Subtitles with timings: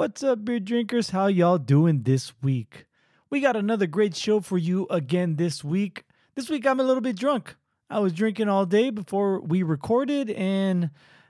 [0.00, 1.10] What's up, beer drinkers?
[1.10, 2.86] How y'all doing this week?
[3.28, 6.04] We got another great show for you again this week.
[6.34, 7.54] This week I'm a little bit drunk.
[7.90, 10.88] I was drinking all day before we recorded, and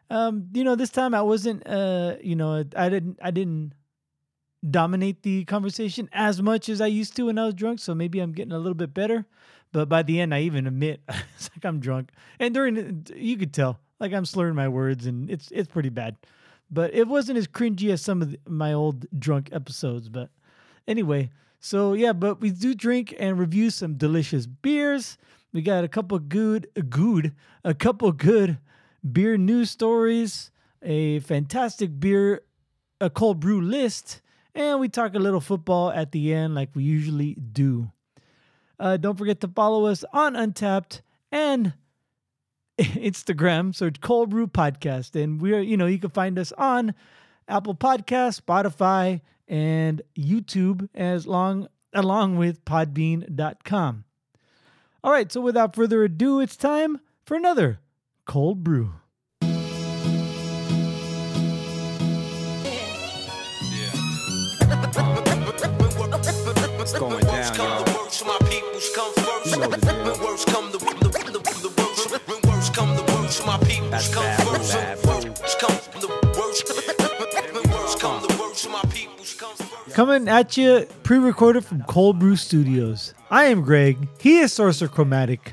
[0.08, 3.72] um, you know, this time I wasn't uh, you know, I didn't I didn't
[4.70, 8.20] dominate the conversation as much as I used to when I was drunk, so maybe
[8.20, 9.26] I'm getting a little bit better.
[9.72, 13.52] But by the end, I even admit it's like I'm drunk, and during you could
[13.52, 16.18] tell like I'm slurring my words, and it's it's pretty bad.
[16.70, 20.08] But it wasn't as cringy as some of the, my old drunk episodes.
[20.08, 20.30] But
[20.86, 25.18] anyway, so yeah, but we do drink and review some delicious beers.
[25.52, 27.34] We got a couple good, good,
[27.64, 28.58] a couple good
[29.12, 30.50] beer news stories,
[30.82, 32.42] a fantastic beer,
[33.00, 34.20] a cold brew list,
[34.54, 37.90] and we talk a little football at the end, like we usually do.
[38.78, 41.74] Uh, don't forget to follow us on Untappd and
[42.80, 43.74] Instagram.
[43.74, 46.94] Search Cold Brew Podcast, and we're you know you can find us on
[47.46, 54.04] Apple Podcast, Spotify, and YouTube, as long along with Podbean.com.
[55.04, 57.80] All right, so without further ado, it's time for another
[58.24, 58.94] cold brew.
[66.80, 68.00] It's going down, y'all.
[79.92, 83.12] Coming at you, pre-recorded from Cold Brew Studios.
[83.30, 84.08] I am Greg.
[84.20, 85.52] He is Sorcerer Chromatic,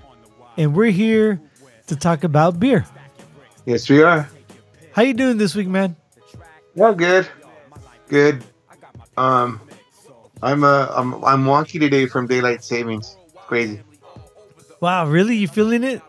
[0.57, 1.41] and we're here
[1.87, 2.85] to talk about beer.
[3.65, 4.29] Yes, we are.
[4.93, 5.95] How you doing this week, man?
[6.75, 7.27] Well, good,
[8.09, 8.43] good.
[9.17, 9.59] Um,
[10.43, 13.17] I'm uh, I'm I'm wonky today from daylight savings.
[13.47, 13.81] Crazy.
[14.81, 15.35] Wow, really?
[15.35, 16.01] You feeling it?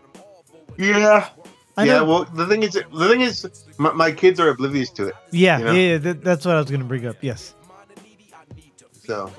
[0.77, 1.29] Yeah.
[1.75, 1.93] I yeah.
[1.99, 5.15] know- Well, the thing is, the thing is, my, my kids are oblivious to it.
[5.31, 5.71] Yeah, You know?
[5.71, 7.15] yeah, yeah that, that's what I was gonna bring up.
[7.21, 7.55] Yes.
[9.09, 9.33] So,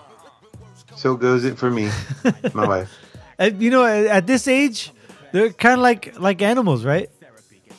[0.96, 1.88] so goes it for me,
[2.54, 2.90] my wife.
[3.38, 4.90] At, you know, at, at this age,
[5.30, 7.08] they're kind of like like animals, right?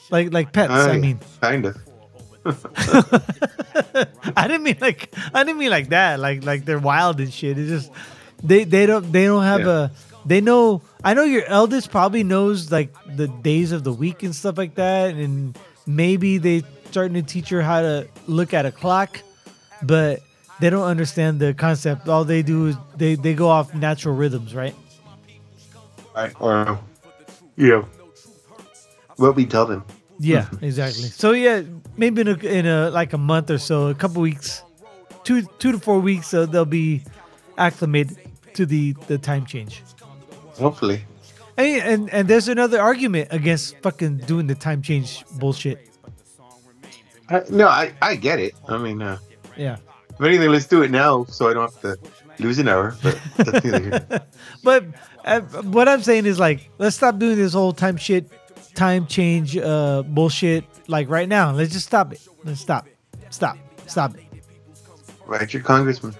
[0.09, 0.71] Like like pets.
[0.71, 1.75] I Uh, mean, kind of.
[4.37, 6.21] I didn't mean like I didn't mean like that.
[6.21, 7.57] Like like they're wild and shit.
[7.57, 7.91] It's just
[8.41, 9.85] they they don't they don't have Yeah.
[9.85, 9.89] a
[10.25, 10.81] they know.
[11.03, 14.75] I know your eldest probably knows like the days of the week and stuff like
[14.75, 19.19] that, and maybe they starting to teach her how to look at a clock,
[19.83, 20.21] but
[20.61, 22.07] they don't understand the concept.
[22.07, 24.75] All they do is they they go off natural rhythms, right?
[26.15, 26.33] Right.
[26.39, 26.79] Or,
[27.55, 27.83] yeah.
[29.17, 29.83] What we tell them.
[30.19, 31.03] Yeah, exactly.
[31.03, 31.63] So yeah,
[31.97, 34.63] maybe in a, in a like a month or so, a couple weeks,
[35.23, 37.03] two two to four weeks, uh, they'll be
[37.57, 38.17] acclimated
[38.53, 39.83] to the the time change.
[40.59, 41.01] Hopefully.
[41.57, 45.79] And, and and there's another argument against fucking doing the time change bullshit.
[47.29, 48.53] I, no, I I get it.
[48.67, 49.17] I mean, uh,
[49.57, 49.77] Yeah,
[50.21, 51.97] if anything, let's do it now, so I don't have to
[52.39, 52.95] lose an hour.
[53.01, 54.25] But
[54.63, 54.85] but
[55.25, 58.29] uh, what I'm saying is like, let's stop doing this whole time shit,
[58.75, 60.63] time change uh bullshit.
[60.87, 62.21] Like right now, let's just stop it.
[62.43, 62.87] Let's stop,
[63.29, 64.25] stop, stop it.
[65.25, 66.13] Write your congressman.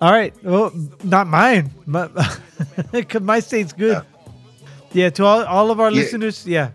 [0.00, 0.34] All right.
[0.42, 0.72] Well,
[1.04, 1.70] not mine.
[1.86, 2.08] My,
[3.20, 4.02] my state's good.
[4.92, 5.04] Yeah.
[5.04, 5.96] yeah, to all, all of our Yeah.
[6.02, 6.70] listeners, yeah.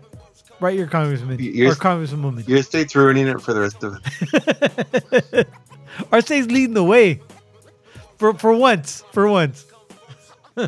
[0.60, 2.46] Write your congressman Y- yours- or congresswoman.
[2.48, 5.44] Your state's ruining it for the rest of us.
[6.12, 7.20] Our state's leading the way.
[8.18, 9.04] For for once.
[9.12, 9.66] For once.
[10.56, 10.66] all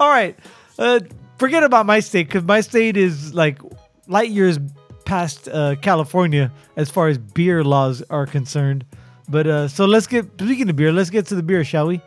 [0.00, 0.38] right.
[0.78, 1.00] Uh,
[1.38, 3.58] forget about my state because my state is like
[4.06, 4.58] light years
[5.04, 8.84] past uh, California as far as beer laws are concerned.
[9.28, 12.00] But uh, so let's get speaking of beer, let's get to the beer, shall we?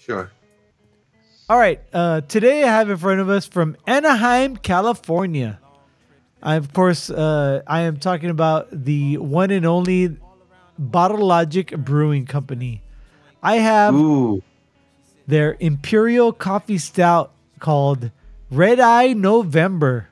[0.00, 0.30] Sure.
[1.48, 1.80] All right.
[1.92, 5.60] Uh, today I have in front of us from Anaheim, California.
[6.42, 10.16] I, of course, uh, I am talking about the one and only
[10.90, 12.82] Bottle Logic Brewing Company.
[13.42, 14.42] I have Ooh.
[15.26, 18.10] their Imperial Coffee Stout called
[18.50, 20.08] Red Eye November.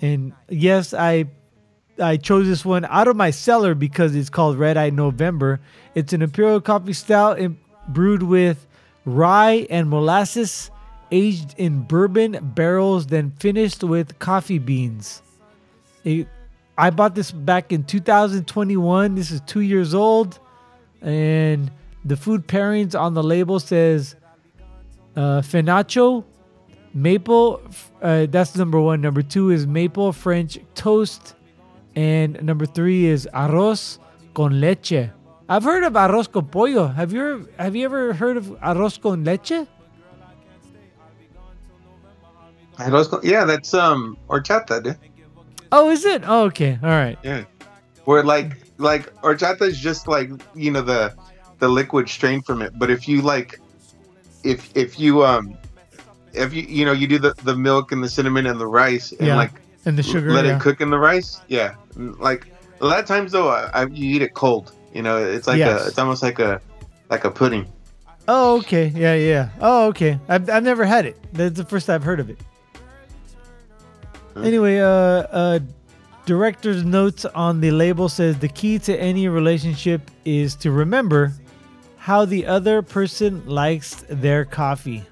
[0.00, 1.26] And yes, I
[1.98, 5.60] I chose this one out of my cellar because it's called Red Eye November.
[5.94, 7.56] It's an Imperial Coffee Stout and
[7.88, 8.66] brewed with
[9.04, 10.70] rye and molasses,
[11.10, 15.22] aged in bourbon barrels, then finished with coffee beans.
[16.02, 16.28] It,
[16.76, 19.14] I bought this back in 2021.
[19.14, 20.38] This is two years old,
[21.02, 21.70] and
[22.04, 24.16] the food pairings on the label says
[25.16, 26.24] uh, Fenacho,
[26.92, 27.62] maple.
[28.02, 29.00] Uh, that's number one.
[29.00, 31.36] Number two is maple French toast,
[31.94, 33.98] and number three is arroz
[34.34, 35.10] con leche.
[35.48, 36.88] I've heard of arroz con pollo.
[36.88, 39.68] Have you ever, have you ever heard of arroz con leche?
[42.78, 44.98] Arroz con- Yeah, that's um horchata, dude.
[45.76, 46.22] Oh, is it?
[46.24, 46.78] Oh, okay.
[46.82, 47.18] All right.
[47.24, 47.44] Yeah.
[48.04, 51.12] Where like like horchata is just like you know the
[51.58, 52.78] the liquid strain from it.
[52.78, 53.58] But if you like,
[54.44, 55.58] if if you um,
[56.32, 59.10] if you you know you do the the milk and the cinnamon and the rice
[59.12, 59.50] and Yeah, like
[59.84, 60.30] And the sugar.
[60.32, 60.56] let yeah.
[60.56, 61.74] it cook in the rice, yeah.
[61.96, 62.46] Like
[62.80, 64.72] a lot of times though, I, I, you eat it cold.
[64.92, 65.84] You know, it's like Yes.
[65.84, 66.60] a it's almost like a
[67.10, 67.66] like a pudding.
[68.28, 68.92] Oh, okay.
[68.94, 69.48] Yeah, yeah.
[69.60, 70.18] Oh, okay.
[70.28, 71.16] I've, I've never had it.
[71.34, 72.38] That's the first I've heard of it.
[74.42, 75.58] Anyway, uh, uh,
[76.26, 81.32] director's notes on the label says the key to any relationship is to remember
[81.98, 85.04] how the other person likes their coffee.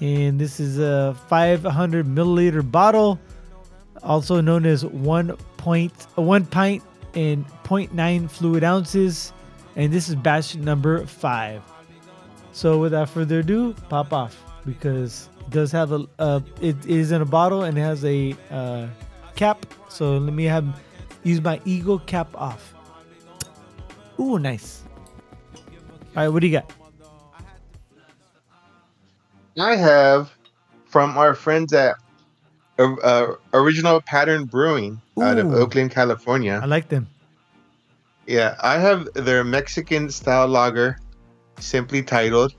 [0.00, 3.18] And this is a 500 milliliter bottle,
[4.02, 6.82] also known as one point, one pint
[7.14, 9.32] and 0.9 fluid ounces.
[9.76, 11.62] And this is batch number five.
[12.52, 14.36] So without further ado, pop off
[14.66, 18.86] because does have a uh, it is in a bottle and it has a uh,
[19.36, 19.66] cap.
[19.88, 20.64] So let me have
[21.24, 22.74] use my eagle cap off.
[24.20, 24.82] Ooh, nice.
[26.16, 26.72] All right, what do you got?
[29.60, 30.32] I have
[30.86, 31.96] from our friends at
[32.78, 36.60] uh, uh, Original Pattern Brewing out of Oakland, California.
[36.62, 37.08] I like them.
[38.26, 40.98] Yeah, I have their Mexican style lager,
[41.58, 42.54] simply titled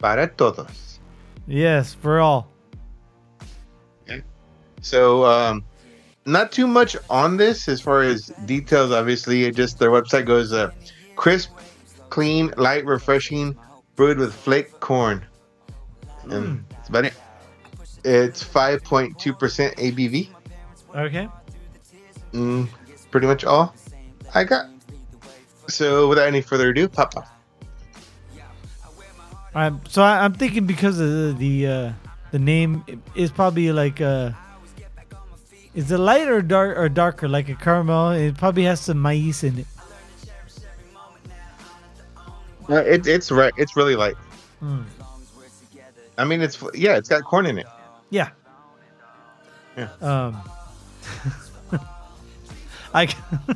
[0.00, 0.85] Para Todos.
[1.46, 2.48] Yes, for all.
[4.82, 5.64] So, um,
[6.26, 8.92] not too much on this as far as details.
[8.92, 10.70] Obviously, it just their website goes uh,
[11.16, 11.50] crisp,
[12.08, 13.56] clean, light, refreshing,
[13.96, 15.24] brewed with flake corn,
[16.30, 17.14] and that's about it.
[18.04, 20.28] It's 5.2% ABV.
[20.94, 21.28] Okay.
[22.32, 22.68] Mm,
[23.10, 23.74] pretty much all
[24.34, 24.66] I got.
[25.68, 27.35] So, without any further ado, pop off.
[29.88, 31.92] So I, I'm thinking because of the the, uh,
[32.30, 34.32] the name is probably like uh
[35.74, 38.10] is it light or dark or darker like a caramel?
[38.10, 39.66] It probably has some maize in it.
[42.68, 43.52] Uh, it, it's right.
[43.56, 44.16] It's really light.
[44.62, 44.84] Mm.
[46.18, 47.66] I mean, it's yeah, it's got corn in it.
[48.10, 48.30] Yeah.
[49.76, 49.88] Yeah.
[50.00, 50.40] Um.
[52.94, 53.14] I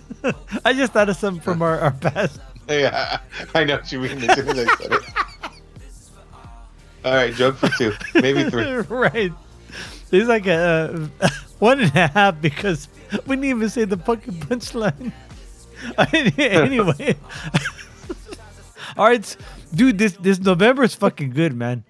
[0.64, 2.40] I just thought of something from our, our past.
[2.68, 3.18] Yeah,
[3.54, 4.20] I know what you mean.
[7.04, 8.64] All right, joke for two, maybe three.
[8.88, 9.32] right.
[10.12, 12.88] It's like a uh, one and a half because
[13.26, 15.12] we didn't even say the fucking punchline.
[16.38, 17.16] anyway.
[18.96, 19.36] All right,
[19.74, 19.96] dude.
[19.96, 21.84] This this November is fucking good, man.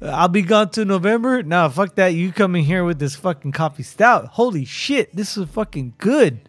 [0.00, 1.42] I'll be gone to November.
[1.42, 2.08] Nah, fuck that.
[2.08, 4.28] You come in here with this fucking coffee stout.
[4.28, 6.48] Holy shit, this is fucking good.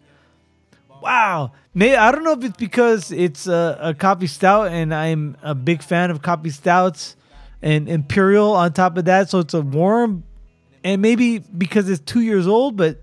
[1.02, 1.52] Wow.
[1.74, 5.54] May I don't know if it's because it's a, a coffee stout and I'm a
[5.54, 7.16] big fan of coffee stouts
[7.62, 10.24] and imperial on top of that, so it's a warm
[10.86, 13.00] and maybe because it's two years old, but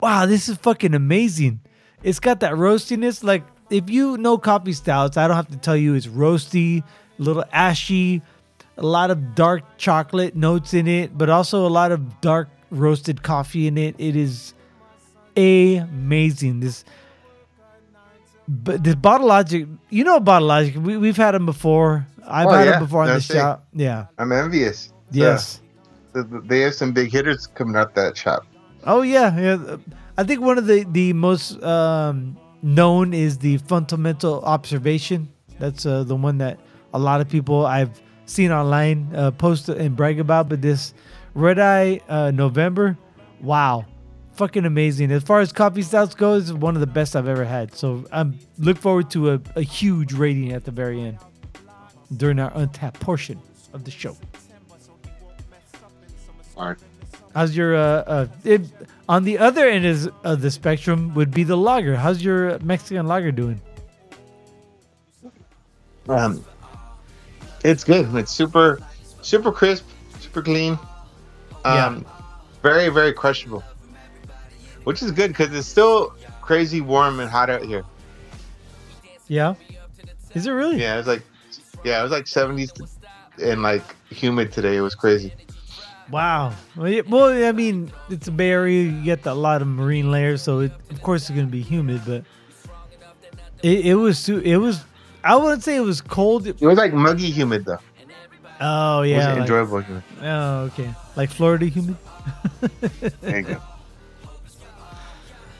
[0.00, 1.60] wow, this is fucking amazing.
[2.02, 3.22] It's got that roastiness.
[3.22, 7.22] Like if you know coffee stouts, I don't have to tell you it's roasty, a
[7.22, 8.20] little ashy,
[8.76, 13.22] a lot of dark chocolate notes in it, but also a lot of dark roasted
[13.22, 13.94] coffee in it.
[13.98, 14.52] It is
[15.36, 16.58] amazing.
[16.58, 16.84] This
[18.48, 20.76] but this bottle logic, you know bottle logic.
[20.76, 22.06] We we've had them before.
[22.26, 22.70] I've Oh, had yeah.
[22.72, 23.66] them before on No the shop.
[23.72, 24.06] Yeah.
[24.18, 24.92] I'm envious.
[25.10, 25.60] Yes.
[26.14, 28.46] So, they have some big hitters coming out that shop.
[28.84, 29.76] Oh yeah, yeah.
[30.16, 35.28] I think one of the the most um, known is the fundamental observation.
[35.58, 36.58] That's uh, the one that
[36.92, 40.48] a lot of people I've seen online uh, post and brag about.
[40.48, 40.94] But this
[41.34, 42.96] Red Eye uh, November,
[43.40, 43.84] wow,
[44.36, 45.10] fucking amazing.
[45.12, 47.74] As far as coffee stouts goes, it's one of the best I've ever had.
[47.74, 51.18] So I'm look forward to a, a huge rating at the very end
[52.16, 53.40] during our Untappd portion
[53.72, 54.16] of the show.
[56.56, 56.76] All right.
[57.34, 58.62] How's your uh, uh it,
[59.08, 61.96] on the other end is, of the spectrum would be the lager.
[61.96, 63.60] How's your Mexican lager doing?
[66.08, 66.44] Um,
[67.64, 68.14] it's good.
[68.14, 68.78] It's super,
[69.22, 69.84] super crisp,
[70.20, 70.78] super clean.
[71.64, 71.86] Yeah.
[71.86, 72.06] Um,
[72.62, 73.62] very, very crushable.
[74.84, 77.84] Which is good because it's still crazy warm and hot out here.
[79.28, 79.54] Yeah.
[80.34, 80.80] Is it really?
[80.80, 81.22] Yeah, it's like,
[81.84, 82.70] yeah, it was like 70s
[83.42, 84.76] and like humid today.
[84.76, 85.32] It was crazy.
[86.10, 86.52] Wow.
[86.76, 88.82] Well, I mean, it's a Bay Area.
[88.84, 92.02] You get a lot of marine layers, so it, of course it's gonna be humid.
[92.06, 92.24] But
[93.62, 94.84] it, it was su- it was.
[95.24, 96.46] I wouldn't say it was cold.
[96.46, 97.78] It was like muggy humid though.
[98.60, 99.16] Oh It yeah.
[99.16, 100.02] was like- enjoyable humid.
[100.20, 100.94] oh okay.
[101.16, 101.96] Like Florida humid.
[103.22, 103.62] There you go.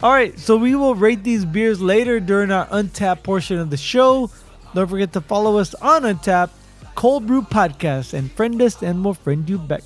[0.04, 3.78] All right, so we will rate these beers later during our Untappd portion of the
[3.78, 4.30] show.
[4.75, 6.50] Don't forget to follow us on Untappd,
[6.94, 9.80] Cold Brew Podcast, and friend us, and we'll friend you back.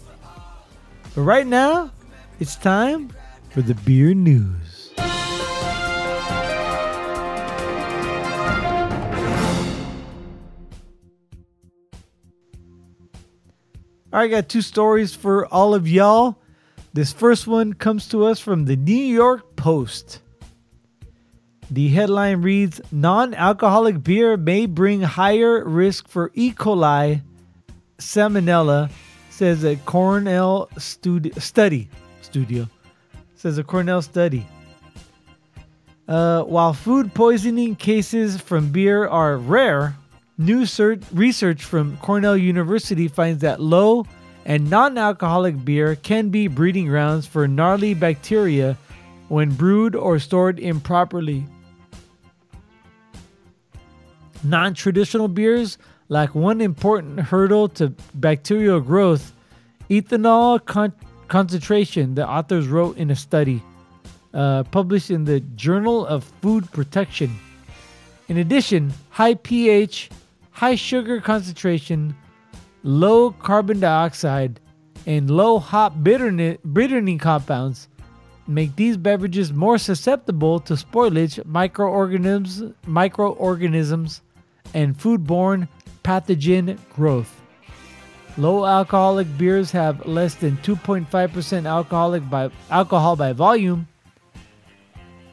[1.14, 1.92] But right now,
[2.40, 3.12] it's time
[3.50, 4.90] for the beer news.
[4.98, 5.04] All
[14.18, 16.38] right, I got two stories for all of y'all.
[16.99, 20.19] This first one comes to us from the New York Post.
[21.71, 26.50] The headline reads Non alcoholic beer may bring higher risk for E.
[26.50, 27.23] coli
[27.99, 28.90] salmonella,
[29.31, 31.88] says a Cornell studi- study.
[32.21, 32.69] Studio.
[33.37, 34.45] Says a Cornell study.
[36.09, 39.95] Uh, while food poisoning cases from beer are rare,
[40.37, 40.67] new
[41.12, 44.05] research from Cornell University finds that low
[44.49, 48.76] and non alcoholic beer can be breeding grounds for gnarly bacteria
[49.28, 51.47] when brewed or stored improperly.
[54.43, 55.76] Non traditional beers
[56.09, 59.33] lack one important hurdle to bacterial growth
[59.90, 60.95] ethanol con-
[61.28, 63.62] concentration, the authors wrote in a study
[64.33, 67.38] uh, published in the Journal of Food Protection.
[68.28, 70.11] In addition, high pH,
[70.52, 72.14] high sugar concentration,
[72.82, 74.61] low carbon dioxide,
[75.06, 77.88] and low hop bitterness, bittering compounds
[78.47, 84.23] make these beverages more susceptible to spoilage, microorganisms, microorganisms,
[84.75, 85.68] and foodborne
[86.02, 87.40] pathogen growth.
[88.38, 93.87] Low alcoholic beers have less than 2.5% alcoholic by alcohol by volume,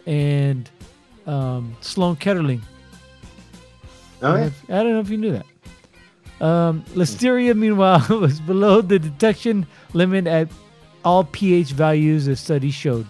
[0.06, 0.68] and
[1.26, 2.62] um, Sloan Kettering.
[4.22, 4.40] Oh, I, yeah.
[4.40, 5.46] don't know if, I don't know if you knew that.
[6.44, 10.48] Um, Listeria, meanwhile, was below the detection limit at
[11.04, 13.06] all pH values the study showed.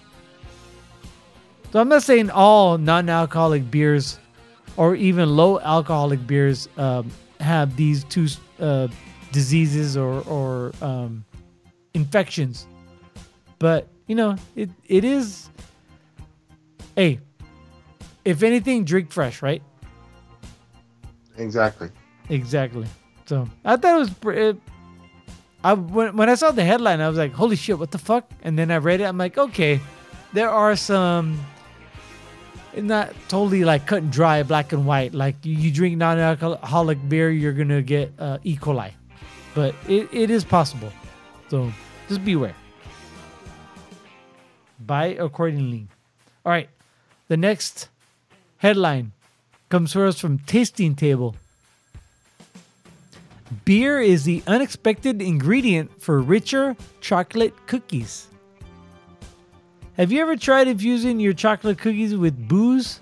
[1.73, 4.19] So I'm not saying all non-alcoholic beers
[4.77, 8.29] or even low alcoholic beers um, have these two
[8.61, 8.89] uh,
[9.33, 11.25] diseases or, or um,
[11.95, 12.67] infections,
[13.59, 15.51] but you know it it is.
[16.95, 17.21] Hey,
[18.27, 19.63] if anything, drink fresh, right?
[21.39, 21.91] Exactly.
[22.29, 22.87] Exactly.
[23.27, 24.11] So I thought it was.
[24.11, 24.57] pre- It,
[25.65, 28.31] I when when I saw the headline, I was like, "Holy shit, what the fuck?"
[28.43, 29.05] And then I read it.
[29.05, 29.81] I'm like, "Okay,
[30.33, 31.39] there are some."
[32.77, 35.15] Not totally like cut and dry, black and white.
[35.15, 38.55] Like you, you drink non-alcoholic beer, you're gonna get uh, E.
[38.55, 38.93] coli,
[39.55, 40.93] but it, it is possible.
[41.49, 41.73] So
[42.07, 42.55] just beware.
[44.79, 45.89] Buy accordingly.
[46.45, 46.69] All right,
[47.29, 47.89] the next
[48.59, 49.13] headline
[49.69, 51.37] comes us from Tasting Table.
[53.65, 58.29] Beer is the unexpected ingredient for richer chocolate cookies.
[59.97, 63.01] Have you ever tried infusing your chocolate cookies with booze?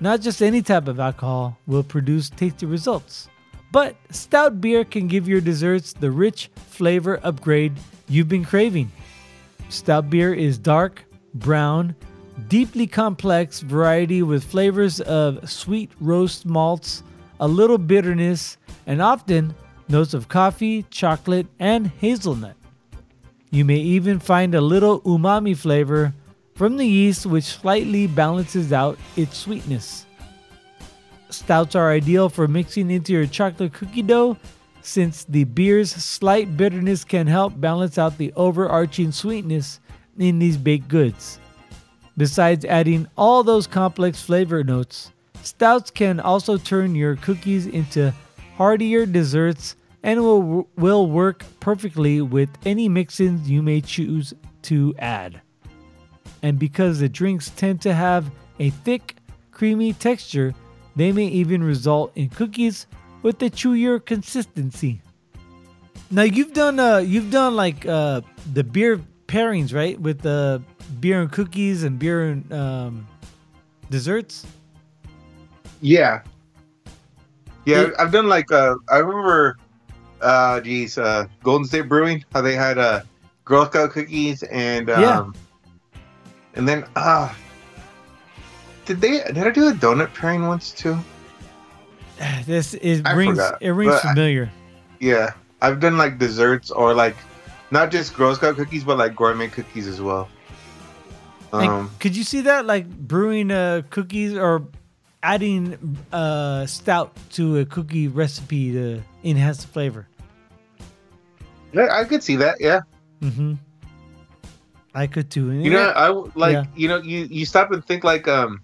[0.00, 3.28] Not just any type of alcohol will produce tasty results,
[3.72, 7.74] but stout beer can give your desserts the rich flavor upgrade
[8.08, 8.90] you've been craving.
[9.68, 11.04] Stout beer is dark,
[11.34, 11.94] brown,
[12.48, 17.02] deeply complex variety with flavors of sweet roast malts,
[17.38, 18.56] a little bitterness,
[18.86, 19.54] and often
[19.88, 22.56] notes of coffee, chocolate, and hazelnut.
[23.50, 26.14] You may even find a little umami flavor
[26.54, 30.06] from the yeast, which slightly balances out its sweetness.
[31.30, 34.36] Stouts are ideal for mixing into your chocolate cookie dough
[34.82, 39.80] since the beer's slight bitterness can help balance out the overarching sweetness
[40.18, 41.38] in these baked goods.
[42.20, 45.10] Besides adding all those complex flavor notes,
[45.42, 48.12] stouts can also turn your cookies into
[48.58, 54.34] heartier desserts and will, will work perfectly with any mix-ins you may choose
[54.64, 55.40] to add.
[56.42, 59.16] And because the drinks tend to have a thick,
[59.50, 60.54] creamy texture,
[60.96, 62.86] they may even result in cookies
[63.22, 65.00] with a chewier consistency.
[66.10, 68.20] Now you've done uh you've done like uh
[68.52, 69.98] the beer pairings, right?
[69.98, 70.62] With the
[71.00, 73.06] beer and cookies and beer and um
[73.90, 74.46] desserts.
[75.80, 76.22] Yeah.
[77.66, 79.56] Yeah, It- I've done like uh I remember
[80.20, 83.00] uh geez, uh Golden State Brewing, how they had uh
[83.44, 85.30] Girl Scout cookies and um Yeah.
[86.54, 87.32] and then uh
[88.86, 90.98] did they did I do a donut pairing once too?
[92.46, 93.38] This is I rings.
[93.38, 94.50] forgot, It rings but I- familiar.
[95.00, 95.32] Yeah.
[95.62, 97.16] I've done like desserts or like
[97.70, 100.28] not just Girl Scout cookies but like gourmet cookies as well.
[101.52, 104.66] Um could you see that, like brewing uh, cookies or
[105.22, 110.06] adding uh, stout to a cookie recipe to enhance the flavor?
[111.72, 112.80] yeah, I could see that, yeah.
[113.20, 113.54] Mm-hmm.
[114.94, 115.52] I could too.
[115.52, 116.64] You know, I like Yeah.
[116.74, 118.60] you know you you stop and think like um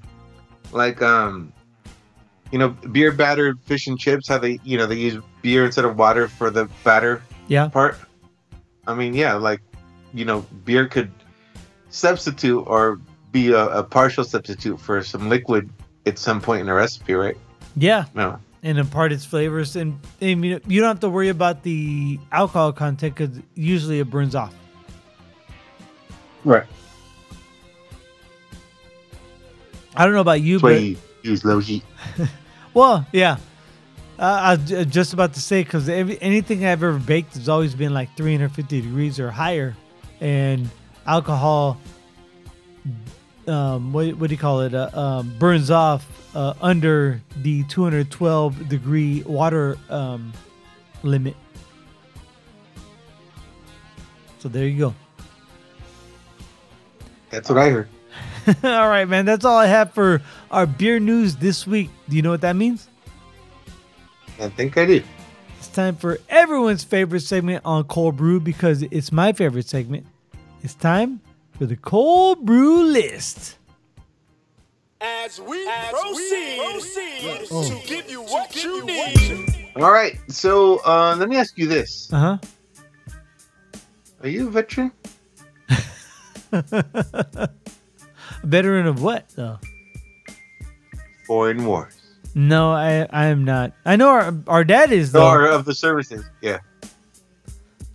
[0.73, 1.53] like um
[2.51, 5.85] you know beer battered fish and chips how they you know they use beer instead
[5.85, 7.97] of water for the batter yeah, part.
[8.89, 9.61] I mean, yeah, like
[10.15, 11.13] you know beer could
[11.91, 13.01] substitute or
[13.33, 15.69] be a, a partial substitute for some liquid
[16.07, 17.37] at some point in a recipe, right?
[17.77, 18.39] yeah, No.
[18.63, 22.19] and impart its flavors, and, and you, know, you don't have to worry about the
[22.33, 24.55] alcohol content because usually it burns off.
[26.45, 26.65] Right.
[29.95, 31.83] I don't know about you, That's why but you use low heat.
[32.75, 33.39] Well, yeah.
[34.19, 37.95] Uh, I was just about to say because anything I've ever baked has always been
[37.95, 39.75] like 350 degrees or higher,
[40.21, 40.69] and
[41.07, 41.79] alcohol,
[43.47, 44.75] um, what, what do you call it?
[44.75, 50.33] Uh, um, burns off uh, under the 212 degree water um,
[51.03, 51.37] limit.
[54.39, 54.95] So there you go.
[57.31, 57.89] That's what I heard.
[58.65, 59.25] all right, man.
[59.25, 61.91] That's all I have for our beer news this week.
[62.09, 62.89] Do you know what that means?
[64.39, 65.03] I think I do
[65.59, 70.07] It's time for everyone's favorite segment on Cold Brew because it's my favorite segment.
[70.67, 71.21] It's time
[71.57, 73.55] for the Cöld Brüe List.
[75.01, 77.63] As we proceed, Oh.
[77.71, 79.69] to give you what you need.
[79.77, 82.39] All right, so uh, let me ask you this: Uh huh.
[84.25, 84.91] Are you a veteran?
[86.51, 87.49] A
[88.43, 89.61] veteran of what, though?
[91.29, 91.95] Foreign wars.
[92.35, 93.73] No, I I am not.
[93.85, 95.29] I know our our dad is though.
[95.29, 96.25] Or of the services.
[96.43, 96.59] Yeah.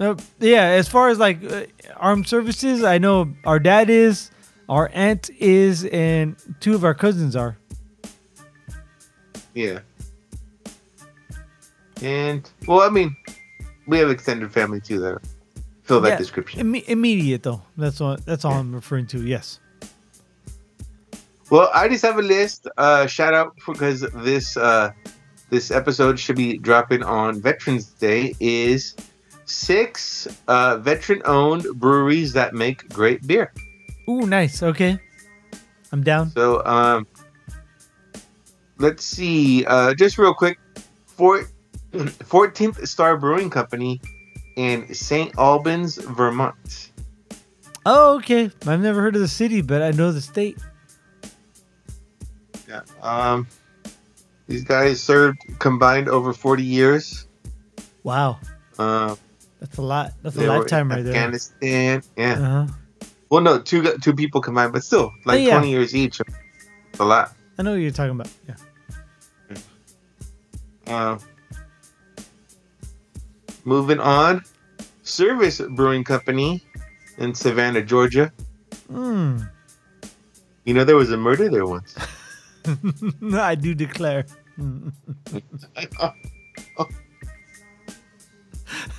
[0.02, 4.32] Uh, yeah, as far as like uh, armed services, I know our dad is,
[4.68, 7.56] our aunt is, and two of our cousins are.
[9.54, 9.80] Yeah.
[12.02, 13.16] And well, I mean,
[13.86, 15.20] we have extended family too that
[15.84, 16.62] fill that Yeah, description.
[16.62, 17.62] Imme- immediate though.
[17.78, 18.18] That's all.
[18.26, 19.24] That's all I'm referring to.
[19.24, 19.60] Yes.
[21.52, 22.68] Well, I just have a list.
[22.78, 24.94] Uh, shout out because this uh,
[25.52, 28.34] this episode should be dropping on Veterans Day.
[28.40, 28.96] Is
[29.52, 33.54] six uh, veteran-owned breweries that make great beer.
[34.10, 34.64] Ooh, nice.
[34.64, 35.00] Okay,
[35.92, 36.32] I'm down.
[36.32, 37.08] So, um,
[38.80, 39.66] let's see.
[39.66, 40.60] Uh, just real quick,
[41.08, 41.46] for
[41.94, 44.02] 14th Star Brewing Company
[44.56, 45.34] in St.
[45.38, 46.92] Albans, Vermont.
[47.86, 48.52] Oh, okay.
[48.68, 50.58] I've never heard of the city, but I know the state.
[52.68, 52.82] Yeah.
[53.02, 53.48] Um,
[54.48, 57.28] these guys served combined over 40 years.
[58.04, 58.40] Wow,
[58.80, 59.16] Uh,
[59.62, 60.13] that's a lot.
[60.24, 61.13] That's a they in lifetime right there.
[61.13, 62.04] Afghanistan.
[62.17, 62.34] Yeah.
[62.34, 62.67] Uh huh.
[63.30, 65.58] Well, no, two two people combined, but still, like yeah.
[65.58, 66.19] 20 years each.
[66.19, 67.34] It's a lot.
[67.58, 68.30] I know what you're talking about.
[68.50, 68.56] Yeah.
[70.88, 71.17] Uh,
[73.63, 74.43] moving on,
[75.04, 76.62] Service Brewing Company
[77.19, 78.34] in Savannah, Georgia.
[78.89, 79.43] Hmm.
[80.65, 81.95] You know there was a murder there once.
[83.34, 84.26] I do declare.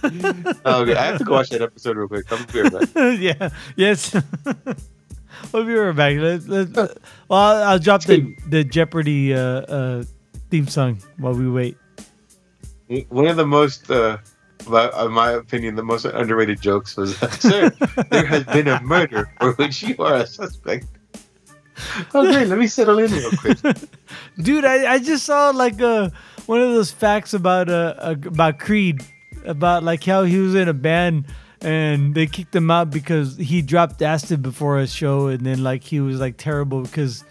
[0.04, 2.30] okay, I have to go watch that episode real quick.
[2.32, 3.18] I'm be right back.
[3.20, 3.50] yeah.
[3.76, 4.14] Yes.
[5.52, 6.16] we'll be right back.
[6.16, 6.70] Let's, let's,
[7.28, 10.04] well, I'll, I'll drop the the Jeopardy uh, uh,
[10.50, 11.76] theme song while we wait.
[13.08, 14.18] One of the most, uh,
[14.66, 17.70] in my opinion, the most underrated jokes was, "Sir,
[18.10, 20.86] there has been a murder for which you are a suspect."
[22.14, 22.48] Oh, great!
[22.48, 23.58] Let me settle in real quick.
[24.38, 26.10] Dude, I, I just saw like uh,
[26.46, 29.02] one of those facts about uh, uh about Creed
[29.44, 31.26] about like how he was in a band
[31.60, 35.84] and they kicked him out because he dropped acid before a show and then like
[35.84, 37.24] he was like terrible because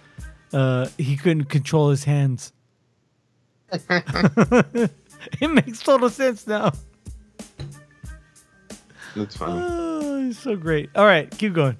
[0.53, 2.53] uh he couldn't control his hands.
[3.71, 4.91] it
[5.49, 6.71] makes total sense now.
[9.15, 9.61] That's funny.
[9.61, 10.89] Oh, he's so great.
[10.95, 11.77] All right, keep going.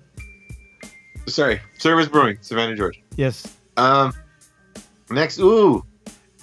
[1.27, 2.99] Sorry, Service Brewing, Savannah, Georgia.
[3.15, 3.57] Yes.
[3.77, 4.13] Um,
[5.09, 5.85] next, ooh,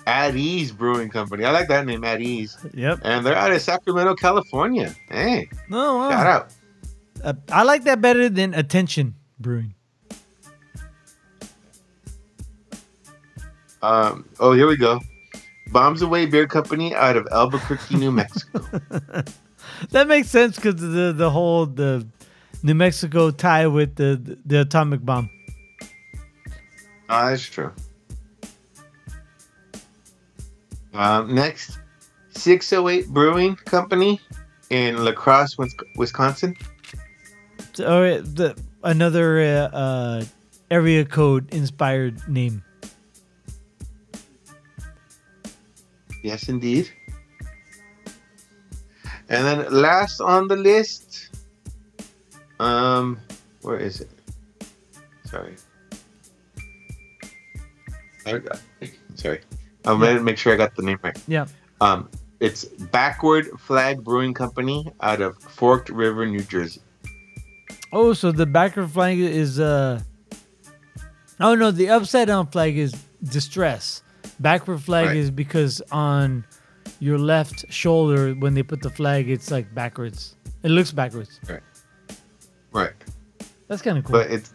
[0.09, 1.44] At Ease Brewing Company.
[1.44, 2.57] I like that name, At Ease.
[2.73, 3.01] Yep.
[3.05, 4.94] And they're out of Sacramento, California.
[5.11, 6.11] Hey, No, wow.
[6.11, 6.55] shout out.
[7.23, 9.75] Uh, I like that better than Attention Brewing.
[13.83, 15.01] Um, oh, here we go.
[15.73, 18.64] Bombs Away Beer Company out of Albuquerque, New Mexico.
[19.90, 22.05] That makes sense because the the whole the
[22.64, 25.31] New Mexico tie with the the atomic bomb.
[27.09, 27.71] Ah, that's true.
[30.94, 31.79] Um, next,
[32.31, 34.20] 608 Brewing Company
[34.70, 35.57] in La Crosse,
[35.96, 36.57] Wisconsin.
[37.81, 40.24] All right, the another uh, uh,
[40.70, 42.62] area code inspired name.
[46.22, 46.90] Yes, indeed.
[49.29, 51.31] And then last on the list,
[52.59, 53.20] um,
[53.62, 54.11] where is it?
[55.24, 55.55] Sorry.
[59.14, 59.40] Sorry.
[59.85, 61.17] I'm gonna make sure I got the name right.
[61.27, 61.47] Yeah.
[61.81, 62.09] Um,
[62.41, 66.81] it's Backward Flag Brewing Company out of Forked River, New Jersey.
[67.93, 70.01] Oh, so the backward flag is uh.
[71.41, 74.03] Oh no, the upside down flag is distress.
[74.41, 75.17] Backward flag Right.
[75.17, 76.45] is because on
[77.01, 80.37] your left shoulder when they put the flag, it's like backwards.
[80.62, 81.41] It looks backwards.
[81.49, 81.62] Right.
[82.73, 82.93] Right.
[83.69, 84.12] That's kind of cool.
[84.12, 84.53] But it's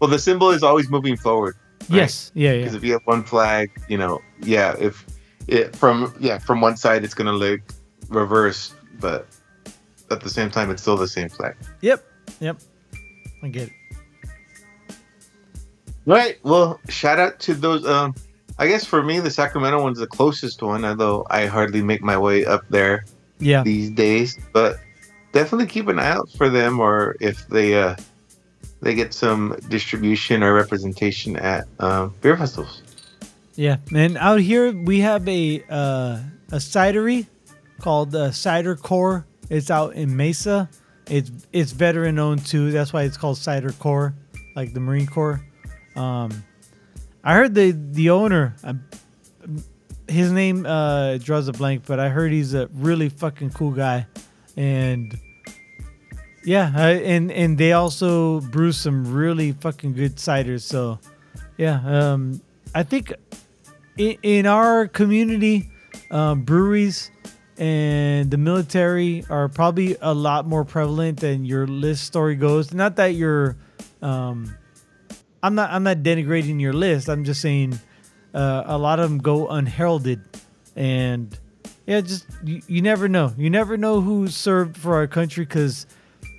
[0.00, 1.56] well, the symbol is always moving forward.
[1.82, 1.90] Right?
[1.90, 2.32] yes.
[2.34, 2.52] Yeah.
[2.52, 2.58] Yeah.
[2.60, 5.04] Because if you have one flag, you know, yeah, if
[5.48, 7.60] it from yeah from one side it's gonna look
[8.08, 9.26] reverse, but
[10.10, 11.56] at the same time it's still the same flag.
[11.80, 12.04] Yep.
[12.40, 12.56] Yep.
[13.42, 13.72] I get it.
[16.04, 16.38] Right.
[16.44, 17.84] Well, shout out to those.
[17.86, 18.14] Um,
[18.58, 22.16] I guess for me the Sacramento one's the closest one, although I hardly make my
[22.16, 23.04] way up there
[23.38, 23.62] Yeah.
[23.62, 24.38] these days.
[24.52, 24.78] But
[25.32, 27.96] definitely keep an eye out for them, or if they uh
[28.80, 32.82] they get some distribution or representation at um, beer festivals.
[33.54, 36.20] Yeah, and out here we have a uh,
[36.52, 37.26] a cidery
[37.80, 39.26] called uh, Cider Corps.
[39.48, 40.68] It's out in Mesa.
[41.08, 42.70] It's it's veteran owned too.
[42.70, 44.14] That's why it's called Cider Corps,
[44.54, 45.40] like the Marine Corps.
[45.94, 46.44] Um,
[47.24, 48.74] I heard the the owner, uh,
[50.08, 54.06] his name uh, draws a blank, but I heard he's a really fucking cool guy,
[54.56, 55.18] and
[56.46, 60.62] yeah, uh, and and they also brew some really fucking good ciders.
[60.62, 60.98] So
[61.58, 62.40] yeah, um,
[62.74, 63.12] I think
[63.98, 65.68] in, in our community,
[66.10, 67.10] um, breweries
[67.58, 72.72] and the military are probably a lot more prevalent than your list story goes.
[72.72, 73.56] Not that you're,
[74.02, 74.54] um,
[75.42, 77.08] I'm not, I'm not denigrating your list.
[77.08, 77.78] I'm just saying,
[78.34, 80.20] uh, a lot of them go unheralded,
[80.76, 81.36] and
[81.86, 83.32] yeah, just you, you never know.
[83.38, 85.86] You never know who served for our country because,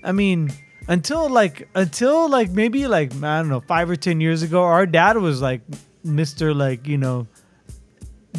[0.04, 0.52] I mean.
[0.90, 4.86] Until like until like maybe like I don't know five or ten years ago, our
[4.86, 5.60] dad was like
[6.02, 7.28] Mister like you know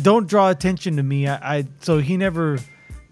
[0.01, 1.29] don't draw attention to me.
[1.29, 2.59] I, I so he never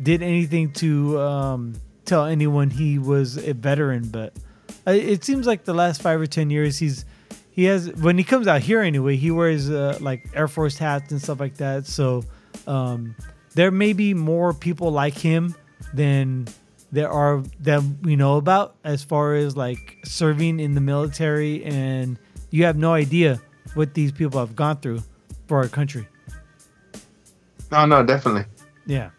[0.02, 1.74] did anything to um,
[2.06, 4.08] tell anyone he was a veteran.
[4.08, 4.32] But
[4.86, 7.04] it seems like the last five or ten years, he's
[7.50, 11.12] he has when he comes out here anyway, he wears uh, like Air Force hats
[11.12, 11.84] and stuff like that.
[11.84, 12.24] So
[12.66, 13.14] um,
[13.54, 15.54] there may be more people like him
[15.92, 16.48] than
[16.96, 22.18] there are that we know about as far as like serving in the military and
[22.50, 23.38] you have no idea
[23.74, 25.02] what these people have gone through
[25.46, 26.08] for our country.
[27.70, 28.46] No, no, definitely.
[28.86, 29.10] Yeah.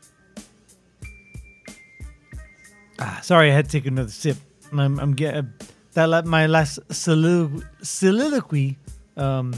[3.00, 4.38] Ah, sorry, I had to take another sip.
[4.74, 5.54] I'm, I'm getting
[5.94, 6.10] that.
[6.10, 8.78] la- My last solilo- soliloquy
[9.16, 9.54] um,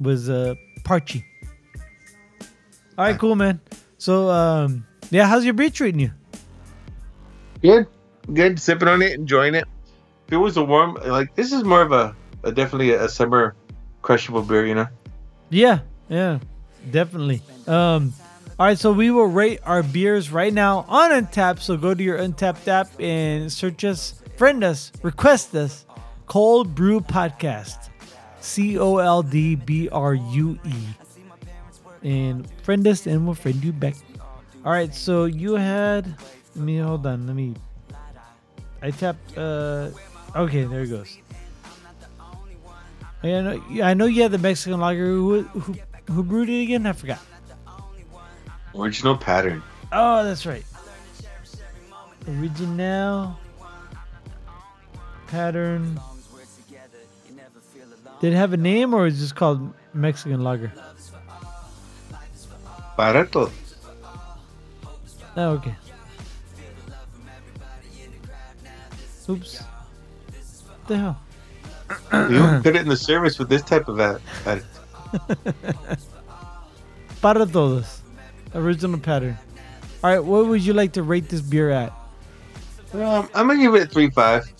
[0.00, 0.54] was uh,
[0.84, 1.24] parchy.
[2.96, 3.60] All right, cool, man.
[3.98, 6.12] So, um, yeah, how's your beer treating you?
[7.62, 7.86] Good,
[8.32, 8.60] good.
[8.60, 9.64] Sipping on it, enjoying it.
[10.26, 13.54] If it was a warm, like this is more of a, a definitely a summer
[14.02, 14.88] crushable beer, you know.
[15.48, 16.40] Yeah, yeah,
[16.90, 17.40] definitely.
[17.66, 18.12] Um,
[18.58, 21.60] all right, so we will rate our beers right now on Untappd.
[21.60, 25.86] So go to your Untappd app and search us, friend us, request us,
[26.26, 27.90] Cöld Brüe Podcast,
[28.40, 30.74] C O L D B R U E,
[32.02, 33.94] and friend us, and we'll friend you back.
[34.64, 36.12] All right, so you had.
[36.54, 37.26] Let me hold on.
[37.26, 37.54] Let me.
[38.82, 39.36] I tapped.
[39.36, 39.90] Uh,
[40.36, 41.18] okay, there it goes.
[43.22, 45.06] I know, I know you had the Mexican lager.
[45.06, 45.74] Who, who,
[46.12, 46.86] who brewed it again?
[46.86, 47.20] I forgot.
[48.74, 49.62] Original pattern.
[49.92, 50.64] Oh, that's right.
[52.26, 53.38] Original
[55.28, 56.00] pattern.
[58.20, 60.72] Did it have a name or is it just called Mexican lager?
[62.98, 63.50] Barato.
[65.36, 65.74] Oh, okay.
[69.28, 69.60] Oops.
[69.60, 71.20] What the hell?
[72.30, 74.20] You put it in the service with this type of ad.
[74.46, 74.64] ad-
[77.20, 78.02] Para todos.
[78.54, 79.38] Original pattern.
[80.02, 81.92] All right, what would you like to rate this beer at?
[82.92, 84.50] Um, I'm gonna give it a three five.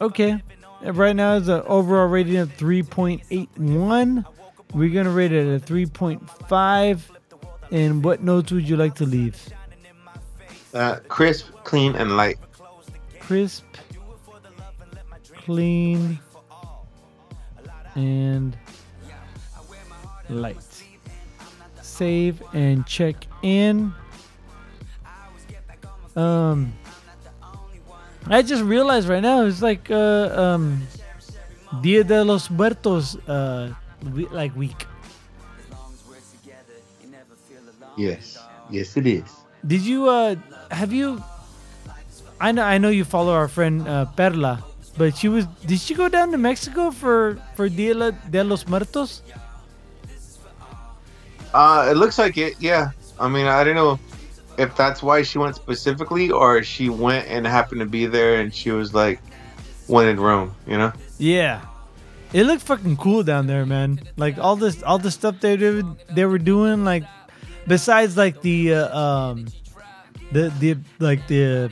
[0.00, 0.40] Okay.
[0.82, 4.24] Right now it's an overall rating of 3.81.
[4.74, 7.00] We're gonna rate it at a 3.5.
[7.70, 9.40] And what notes would you like to leave?
[10.74, 12.38] Uh, crisp, clean, and light.
[13.32, 13.64] Crisp,
[15.46, 16.18] clean,
[17.96, 18.54] and
[20.28, 20.58] light.
[21.80, 23.94] Save and check in.
[26.14, 26.74] Um,
[28.26, 30.82] I just realized right now it's like uh um,
[31.80, 33.72] Dia de los Muertos uh
[34.12, 34.84] we- like week.
[37.96, 38.36] Yes.
[38.68, 39.24] Yes, it is.
[39.66, 40.36] Did you uh
[40.70, 41.22] have you?
[42.42, 44.64] I know I know you follow our friend uh, Perla,
[44.98, 49.22] but she was did she go down to Mexico for for Dia de los Muertos?
[51.54, 52.54] Uh, it looks like it.
[52.58, 52.90] Yeah.
[53.20, 54.00] I mean, I don't know
[54.58, 58.52] if that's why she went specifically, or she went and happened to be there, and
[58.52, 59.20] she was like,
[59.86, 60.92] "When in Rome," you know.
[61.18, 61.62] Yeah,
[62.32, 64.00] it looked fucking cool down there, man.
[64.16, 67.04] Like all this all the stuff they did, they were doing, like
[67.68, 69.46] besides like the uh, um
[70.32, 71.70] the the like the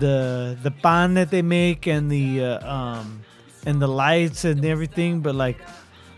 [0.00, 3.20] the the pan that they make and the uh, um
[3.66, 5.58] and the lights and everything, but like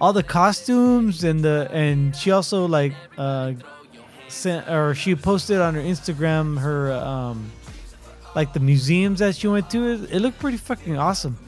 [0.00, 3.52] all the costumes and the and she also like uh
[4.28, 7.50] sent or she posted on her Instagram her um
[8.34, 9.92] like the museums that she went to.
[9.92, 11.38] It, it looked pretty fucking awesome.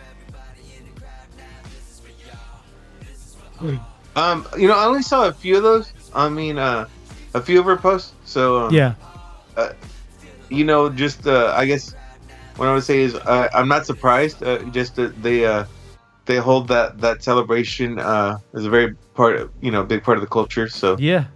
[4.15, 5.93] Um, you know, I only saw a few of those.
[6.15, 6.89] I mean, uh,
[7.35, 8.13] a few of her posts.
[8.25, 8.95] So um, Yeah.
[10.49, 11.95] you know, just uh, I guess
[12.57, 14.43] what I would say is uh, I'm not surprised.
[14.43, 15.65] Uh, just that they uh,
[16.27, 20.17] they hold that that celebration uh, as a very part, of, you know, big part
[20.19, 20.69] of the culture.
[20.69, 21.27] So Yeah.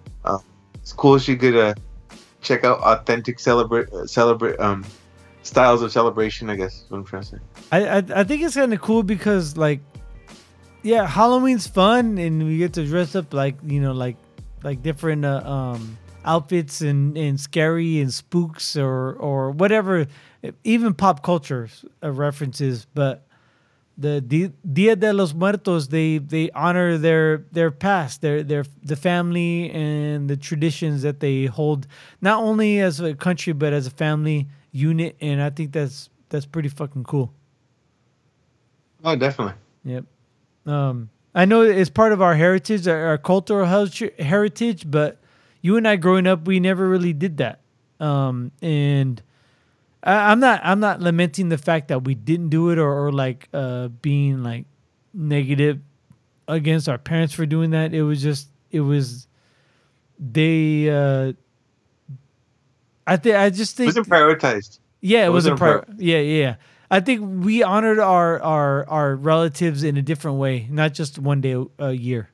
[0.74, 1.74] it's cool she could uh,
[2.40, 4.84] check out authentic celebrate uh, celebrate um
[5.42, 6.50] styles of celebration.
[6.50, 7.38] I guess is what I'm trying to say.
[7.72, 9.80] I I, I think it's kind of cool because like,
[10.82, 14.16] yeah, Halloween's fun and we get to dress up like you know like
[14.62, 20.06] like different uh, um outfits and and scary and spooks or or whatever,
[20.64, 21.68] even pop culture
[22.02, 22.86] uh, references.
[22.94, 23.26] But
[23.96, 29.70] the Dia de los Muertos, they they honor their their past, their their the family
[29.70, 31.86] and the traditions that they hold,
[32.20, 35.16] not only as a country but as a family unit.
[35.20, 37.32] And I think that's that's pretty fucking cool.
[39.04, 39.54] Oh, definitely.
[39.84, 40.04] Yep.
[40.66, 43.66] Um, I know it's part of our heritage, our, our cultural
[44.18, 45.18] heritage, but
[45.62, 47.60] you and I growing up, we never really did that.
[47.98, 49.22] Um, and
[50.02, 53.12] I, I'm not, I'm not lamenting the fact that we didn't do it or, or
[53.12, 54.66] like uh, being like
[55.12, 55.80] negative
[56.48, 57.92] against our parents for doing that.
[57.94, 59.26] It was just, it was,
[60.18, 61.32] they, uh,
[63.06, 64.78] I think, I just It think, wasn't prioritized.
[65.00, 65.84] yeah, it, It was wasn't prior.
[65.96, 66.54] Yeah, yeah.
[66.92, 71.40] I think we honored our our our relatives in a different way, not just one
[71.40, 72.30] day a, a year.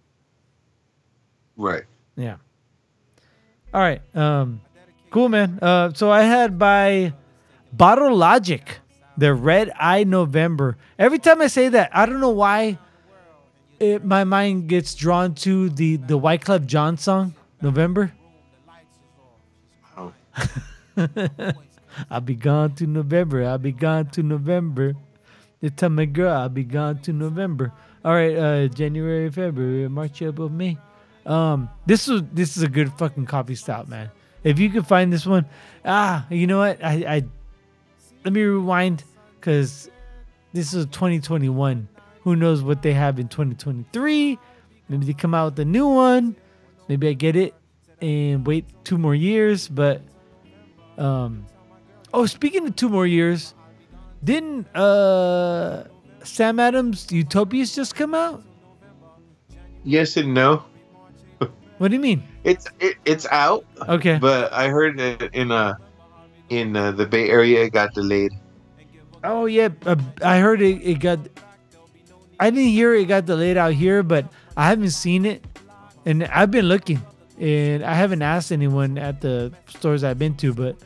[1.58, 1.84] Right.
[2.16, 2.36] Yeah.
[3.74, 4.00] All right.
[4.16, 4.62] Um,
[5.10, 5.58] cool, man.
[5.60, 7.12] Uh, so I had by
[7.72, 8.78] Bottle Logic,
[9.16, 10.76] the Red Eye November.
[10.98, 12.78] Every time I say that, I don't know why.
[13.78, 18.12] It, my mind gets drawn to the the Wyclef Jean song, November.
[19.96, 20.12] Oh.
[22.10, 23.44] I'll be gone to November.
[23.44, 24.94] I'll be gone to November.
[25.60, 27.72] You tell my girl I'll be gone to November.
[28.04, 30.78] All right, uh, January, February, March, April, May.
[31.24, 34.10] Um, this is this is a good fucking coffee stop, man.
[34.44, 35.44] If you could find this one,
[35.84, 36.82] ah, you know what?
[36.84, 37.24] I, I
[38.26, 39.04] let me rewind
[39.38, 39.88] because
[40.52, 41.86] this is 2021.
[42.22, 44.36] Who knows what they have in 2023?
[44.88, 46.34] Maybe they come out with a new one.
[46.88, 47.54] Maybe I get it
[48.02, 49.68] and wait two more years.
[49.68, 50.02] But
[50.98, 51.46] um,
[52.12, 53.54] oh, speaking of two more years,
[54.24, 55.84] didn't uh
[56.24, 58.42] Sam Adams Utopias just come out?
[59.84, 60.64] Yes and no.
[61.78, 62.24] What do you mean?
[62.42, 64.18] It's it, it's out, Okay.
[64.18, 65.74] but I heard it in uh
[66.48, 68.32] in uh, the Bay Area it got delayed.
[69.24, 71.18] Oh yeah, uh, I heard it, it got.
[72.38, 75.44] I didn't hear it got delayed out here, but I haven't seen it,
[76.04, 77.00] and I've been looking,
[77.40, 80.76] and I haven't asked anyone at the stores I've been to, but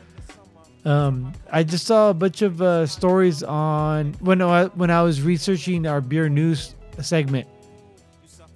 [0.85, 5.21] um, I just saw a bunch of uh, stories on when I when I was
[5.21, 7.47] researching our beer news segment.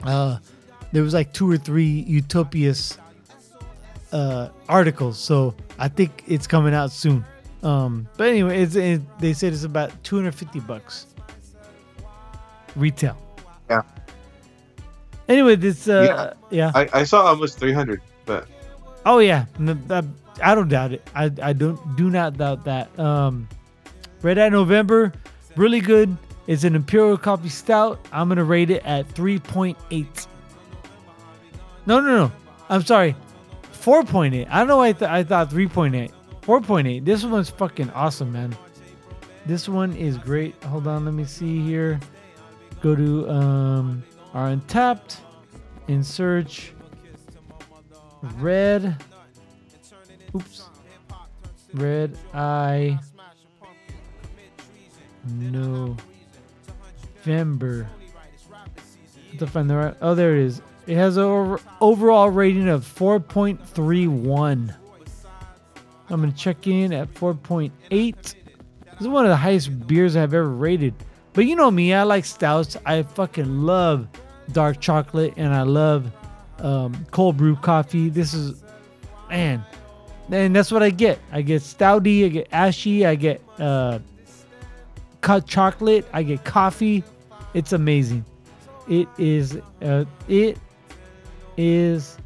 [0.03, 0.37] Uh,
[0.91, 2.97] there was like two or three Utopias
[4.15, 7.25] uh, articles, so I think it's coming out soon.
[7.63, 11.07] Um, but anyway, it's, it, they said it's about 250 bucks
[12.75, 13.17] retail.
[13.69, 13.81] Yeah.
[15.27, 16.71] Anyway, this uh, yeah.
[16.75, 18.47] I, I saw almost 300, but
[19.05, 21.07] Oh yeah, N- I don't doubt it.
[21.13, 22.97] I, I don't do not doubt that.
[22.97, 23.47] Um,
[24.21, 25.13] Red Eye November,
[25.55, 26.15] really good.
[26.47, 27.99] It's an Imperial Coffee Stout.
[28.11, 30.27] I'm to rate it at 3.8.
[31.87, 32.31] No, no, no.
[32.69, 33.15] I'm sorry.
[33.85, 34.47] 4.8.
[34.49, 36.11] I don't know why I, th- I thought 3.8.
[36.41, 37.05] 4.8.
[37.05, 38.57] This one's fucking awesome, man.
[39.45, 40.61] This one is great.
[40.63, 41.99] Hold on, let me see here.
[42.81, 45.17] Go to um our Untappd
[45.87, 46.73] and search
[48.37, 48.95] red.
[50.35, 50.69] Oops.
[51.73, 52.99] Red eye.
[55.25, 55.95] No.
[57.25, 57.89] November.
[59.39, 59.95] To find the right.
[60.01, 60.61] Oh, there it is.
[60.87, 64.75] It has an over, overall rating of 4.31.
[66.09, 67.71] I'm gonna check in at 4.8.
[67.89, 68.35] This
[69.01, 70.93] is one of the highest beers I've ever rated.
[71.33, 72.77] But you know me, I like stouts.
[72.85, 74.07] I fucking love
[74.51, 76.11] dark chocolate and I love
[76.59, 78.09] um, cold brew coffee.
[78.09, 78.63] This is,
[79.29, 79.65] man,
[80.31, 81.19] and that's what I get.
[81.31, 83.99] I get stouty, I get ashy, I get uh,
[85.21, 87.03] cut chocolate, I get coffee.
[87.53, 88.23] It's amazing.
[88.87, 90.57] It is, uh, it
[91.57, 92.17] is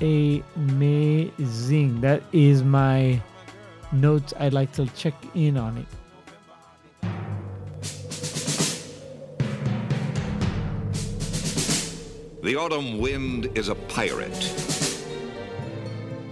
[0.00, 2.00] amazing.
[2.00, 3.20] That is my
[3.92, 4.34] notes.
[4.38, 5.86] I'd like to check in on it.
[12.42, 14.30] The autumn wind is a pirate.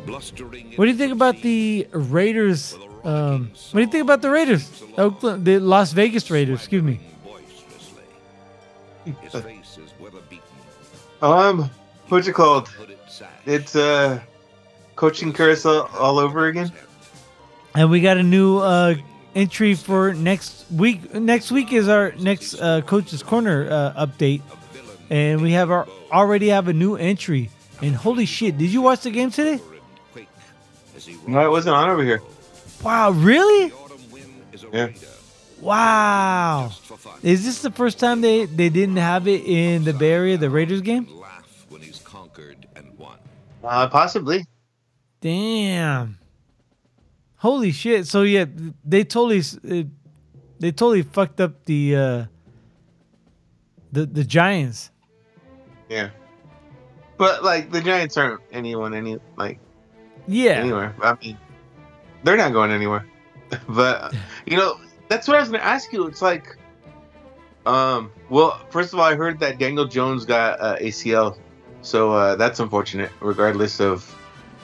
[0.04, 2.74] Blustering What do you think about the Raiders?
[3.02, 4.82] Um, what do you think about the Raiders?
[4.98, 6.58] Oakland, the Las Vegas Raiders.
[6.58, 7.00] Excuse me.
[7.24, 8.02] boisterously.
[9.22, 10.44] His face is weather beaten,
[11.22, 11.70] Um,
[12.12, 12.68] what's it called?
[13.46, 14.20] It's uh,
[14.96, 16.70] coaching carousel all over again.
[17.74, 18.96] And we got a new uh,
[19.34, 21.14] entry for next week.
[21.14, 24.42] Next week is our next uh, coach's corner uh, update,
[25.08, 27.50] and we have our already have a new entry.
[27.80, 29.58] And holy shit, did you watch the game today?
[30.12, 30.28] Quake
[30.94, 32.20] as he No, it wasn't on over here.
[32.82, 33.70] Wow, really?
[33.70, 34.88] The autumn wind is a Yeah.
[35.62, 36.66] Wow.
[36.68, 37.18] just for fun.
[37.22, 40.50] Is this the first time they, they didn't have it in the Bay Area, the
[40.50, 41.06] Raiders game?
[43.62, 44.44] Uh, possibly.
[45.20, 46.18] Damn.
[47.36, 48.06] Holy shit.
[48.06, 48.44] So yeah,
[48.84, 49.84] they totally uh,
[50.58, 52.24] they totally fucked up the uh
[53.92, 54.90] the the Giants.
[55.88, 56.10] Yeah.
[57.18, 59.58] But like the Giants aren't anyone any like
[60.26, 60.52] Yeah.
[60.52, 60.94] anywhere.
[61.02, 61.38] I mean,
[62.24, 63.06] they're not going anywhere.
[63.68, 64.14] but
[64.46, 66.06] you know, that's what I was to ask you.
[66.06, 66.56] It's like,
[67.66, 71.36] um, well, first of all, I heard that Daniel Jones got uh, ACL,
[71.82, 73.10] so uh, that's unfortunate.
[73.20, 74.14] Regardless of,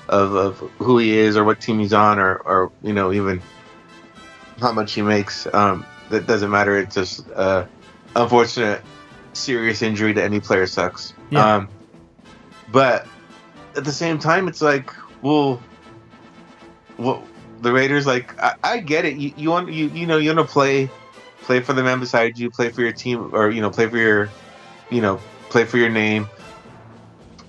[0.09, 3.43] of of who he is or what team he's on or or you know even
[4.61, 6.79] how much he makes, um, that doesn't matter.
[6.79, 7.67] It's just uh,
[8.17, 8.83] unfortunate,
[9.33, 11.13] serious injury to any player sucks.
[11.31, 11.57] Yeah.
[11.57, 11.69] Um,
[12.71, 13.07] but
[13.77, 15.63] at the same time, it's like, well,
[16.99, 17.23] well,
[17.61, 19.17] the Raiders, like, I, I get it.
[19.17, 20.91] You, you want you you know you want to play,
[21.43, 23.97] play for the man beside you, play for your team, or you know play for
[23.97, 24.31] your,
[24.91, 26.29] you know, play for your name.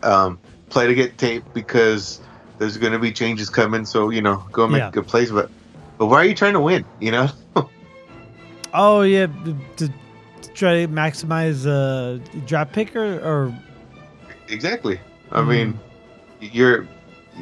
[0.04, 2.20] Um, play to get tape because
[2.58, 3.86] there's going to be changes coming.
[3.86, 4.92] So you know, go make Yeah.
[4.92, 5.32] good plays.
[5.32, 5.50] But
[5.98, 6.86] but why are you trying to win?
[7.00, 7.28] You know.
[8.74, 9.92] Oh yeah, to, to
[10.54, 13.54] try to maximize uh draft pick or, or
[14.48, 15.00] Exactly.
[15.32, 15.48] I Mm.
[15.48, 15.80] mean,
[16.40, 16.88] you're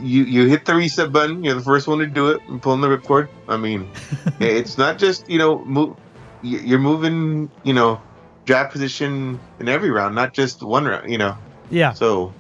[0.02, 1.44] you you hit the reset button.
[1.44, 3.28] You're the first one to do it and pulling the ripcord.
[3.48, 3.90] I mean,
[4.40, 5.98] it's not just you know move.
[6.44, 8.00] You're moving you know
[8.46, 11.10] draft position in every round, not just one round.
[11.12, 11.36] You know,
[11.70, 11.92] yeah.
[11.94, 12.32] so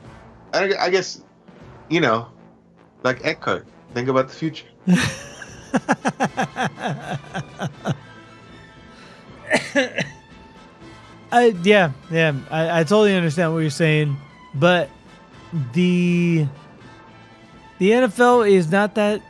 [0.54, 1.22] I, I guess
[1.90, 2.28] you know,
[3.04, 4.66] like Eckhart, think about the future.
[11.32, 14.18] I, yeah, yeah, I, I totally understand what you're saying,
[14.56, 14.90] but
[15.74, 16.48] the
[17.80, 19.22] the NFL is not that.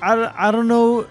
[0.00, 1.06] I don't, I don't know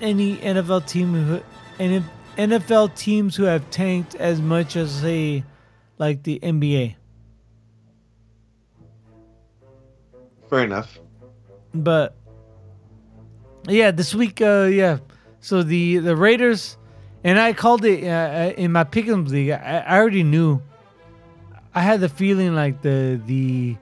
[0.00, 1.40] any NFL team who
[1.78, 2.02] any
[2.36, 5.44] NFL teams who have tanked as much as say
[5.98, 6.94] like the NBA.
[10.48, 10.98] Fair enough.
[11.74, 12.14] But
[13.68, 14.98] yeah, this week, uh, yeah.
[15.40, 16.76] So the the Raiders,
[17.22, 19.50] and I called it uh, in my pick'em league.
[19.50, 20.62] I, I already knew.
[21.74, 23.76] I had the feeling like the the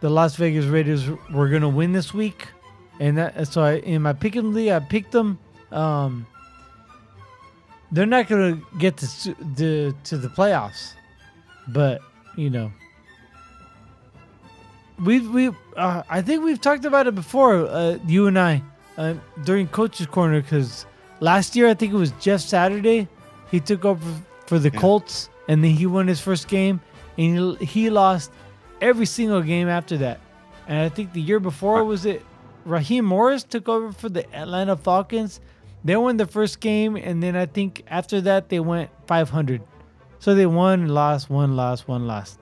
[0.00, 2.48] the Las Vegas Raiders were gonna win this week,
[2.98, 5.38] and that so I in my pick'em league I picked them.
[5.70, 6.26] Um,
[7.92, 10.94] they're not gonna get to the to the playoffs,
[11.68, 12.02] but
[12.36, 12.72] you know
[15.04, 18.62] we've we uh, I think we've talked about it before, uh, you and I,
[18.96, 20.86] uh, during Coach's Corner because
[21.20, 23.08] last year I think it was Jeff Saturday.
[23.50, 24.04] He took over
[24.46, 24.80] for the Yeah.
[24.80, 26.80] Colts and then he won his first game
[27.18, 28.30] and he, he lost
[28.80, 30.20] every single game after that.
[30.66, 32.24] And I think the year before was it
[32.64, 35.40] Raheem Morris took over for the Atlanta Falcons
[35.84, 39.62] They won the first game, and then I think after that they went 500.
[40.20, 42.38] So they won, lost, won, lost, one lost.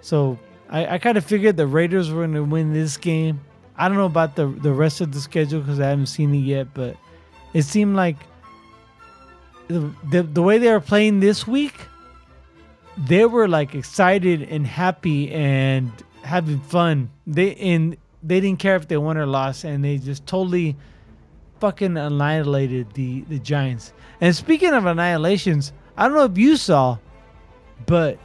[0.00, 3.40] So I, I kind of figured the Raiders were going to win this game.
[3.76, 6.38] I don't know about the the rest of the schedule because I haven't seen it
[6.38, 6.96] yet, but
[7.52, 8.16] it seemed like
[9.68, 11.74] the, the the way they were playing this week,
[12.96, 15.92] they were like excited and happy and
[16.22, 17.10] having fun.
[17.26, 20.76] They and they didn't care if they won or lost, and they just totally
[21.60, 23.92] fucking annihilated the the Giants.
[24.20, 26.98] And speaking of annihilations, I don't know if you saw,
[27.84, 28.18] but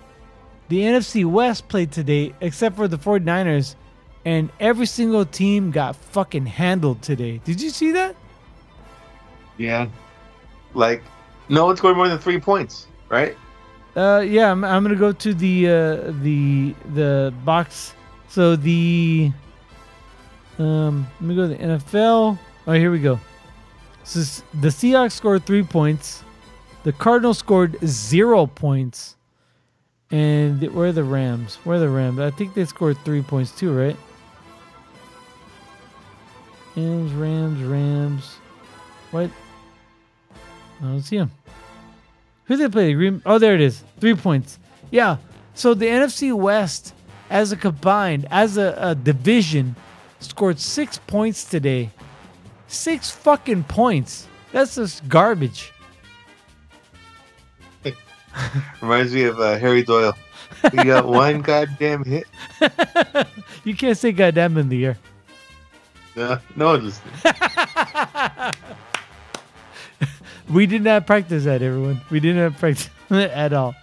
[0.72, 3.76] the NFC West played today, except for the 49ers,
[4.24, 7.42] and every single team got fucking handled today.
[7.44, 8.16] Did you see that?
[9.58, 9.90] Yeah.
[10.74, 11.04] Like,
[11.50, 13.38] no one scored more than three points, right?
[13.98, 17.94] Uh, yeah, I'm, I'm gonna go to the uh, the the box.
[18.30, 19.30] So the
[20.58, 22.40] um, let me go to the NFL.
[22.66, 23.20] Oh, here we go.
[24.06, 24.20] So
[24.62, 26.24] the Seahawks scored three points.
[26.84, 29.18] The Cardinals scored zero points.
[30.12, 31.56] And where are the Rams?
[31.64, 32.20] Where are the Rams?
[32.20, 33.96] I think they scored three points too, right?
[36.76, 38.36] Rams, Rams, Rams.
[39.12, 39.30] What?
[40.82, 41.32] I don't see them.
[42.46, 43.22] Who did they play?
[43.26, 43.84] Oh, there it is.
[44.00, 44.60] Three points.
[44.90, 45.18] Yeah.
[45.54, 46.94] So the NFC West,
[47.30, 49.76] as a combined, as a, a division,
[50.20, 51.92] scored six points today.
[52.68, 54.28] Six fucking points.
[54.52, 55.72] That's just garbage.
[58.82, 60.16] Reminds me of uh, Harry Doyle.
[60.72, 62.28] He got one goddamn hit.
[63.64, 64.98] You can't say goddamn in the air.
[66.16, 67.14] No, no one listening.
[70.52, 72.02] We did not practice that, everyone.
[72.10, 73.74] We did not practice it at all.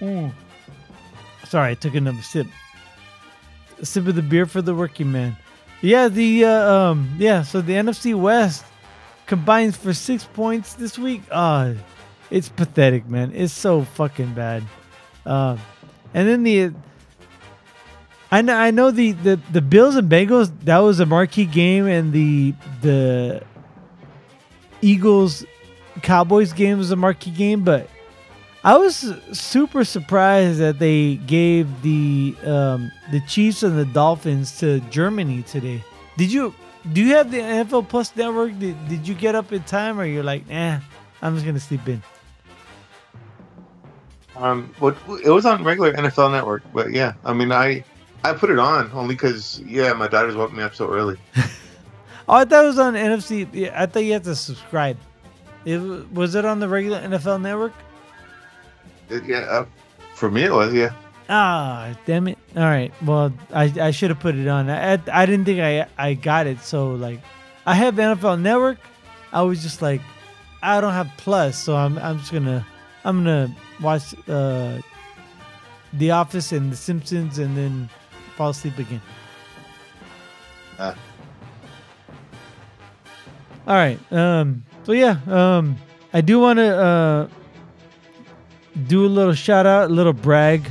[0.00, 0.32] Mm.
[1.46, 2.48] Sorry, I took another sip.
[3.80, 5.36] A sip of the beer for the working man.
[5.80, 7.42] Yeah, the uh, um, yeah.
[7.42, 8.64] So the NFC West
[9.26, 11.22] combines for six points this week.
[11.30, 11.72] Ah,
[12.30, 13.32] it's pathetic, man.
[13.34, 14.62] It's so fucking bad.
[15.26, 15.60] Um,
[16.12, 16.72] and then the
[18.34, 21.86] I know, I know the, the, the Bills and Bengals that was a marquee game,
[21.86, 23.42] and the the
[24.82, 25.44] Eagles
[26.02, 27.88] Cowboys game was a marquee game, but
[28.64, 34.80] I was super surprised that they gave the um, the Chiefs and the Dolphins to
[34.90, 35.84] Germany today.
[36.16, 36.54] Did you
[36.92, 38.58] do you have the NFL Plus network?
[38.58, 40.80] Did, did you get up in time, or you're like, nah,
[41.22, 42.02] I'm just gonna sleep in?
[44.36, 47.84] Um, what it was on regular NFL Network, but yeah, I mean, I
[48.24, 51.16] I put it on only because yeah, my daughters woke me up so early.
[52.26, 53.46] Oh, I thought it was on NFC.
[53.52, 54.96] Yeah, I thought you had to subscribe.
[55.66, 55.78] It,
[56.10, 57.74] was it on the regular NFL network?
[59.10, 59.66] It- yeah, uh,
[60.14, 60.94] for me it was yeah.
[61.28, 62.38] Ah, damn it!
[62.54, 64.68] All right, well, I, I should have put it on.
[64.68, 66.60] I, I didn't think I I got it.
[66.60, 67.20] So like,
[67.64, 68.78] I have NFL Network.
[69.32, 70.02] I was just like,
[70.62, 72.66] I don't have Plus, so I'm I'm just gonna
[73.04, 74.80] I'm gonna watch uh,
[75.94, 77.88] The Office and The Simpsons, and then
[78.36, 79.00] fall asleep again.
[80.78, 80.94] Ah.
[83.66, 83.98] All right.
[84.12, 84.64] Um.
[84.84, 85.18] So yeah.
[85.26, 85.76] Um.
[86.12, 87.28] I do want to uh
[88.86, 90.70] do a little shout out, a little brag.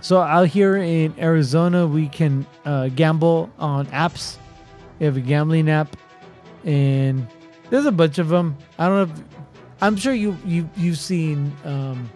[0.00, 4.38] So out here in Arizona, we can uh, gamble on apps.
[4.98, 5.96] We have a gambling app,
[6.64, 7.26] and
[7.68, 8.56] there's a bunch of them.
[8.78, 9.14] I don't know.
[9.14, 9.22] If,
[9.82, 12.10] I'm sure you you you've seen um,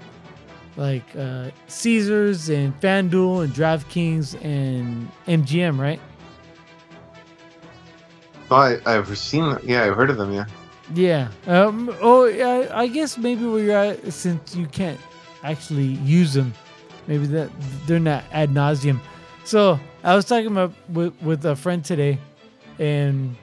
[0.77, 6.01] like uh, Caesars and FanDuel and DraftKings and MGM, right?
[8.51, 10.47] Oh, I I've seen yeah, I've heard of them yeah.
[10.93, 11.29] Yeah.
[11.47, 11.95] Um.
[12.01, 12.69] Oh, yeah.
[12.73, 15.01] I guess maybe where you're at, since you can't
[15.43, 16.53] actually use them,
[17.07, 17.51] maybe that
[17.87, 19.01] they're not ad nauseum.
[19.45, 22.19] So I was talking about with with a friend today,
[22.79, 23.37] and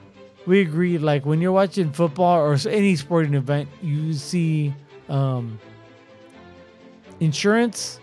[0.46, 4.74] we agreed like when you're watching football or any sporting event, you see
[5.08, 5.58] um
[7.20, 8.00] insurance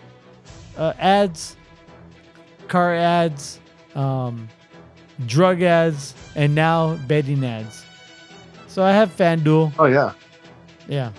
[0.76, 1.56] uh, ads,
[2.68, 3.60] car ads,
[3.94, 4.48] um,
[5.26, 7.84] drug ads, and now betting ads.
[8.66, 9.72] So I have FanDuel.
[9.78, 10.12] Oh yeah.
[10.88, 11.12] Yeah.